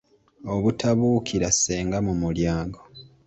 Obutabuukira 0.53 1.47
ssenga 1.55 1.97
mu 2.05 2.13
mulyango. 2.21 2.79